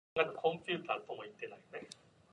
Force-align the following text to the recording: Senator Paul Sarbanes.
Senator 0.17 0.33
Paul 0.41 0.59
Sarbanes. 1.39 1.85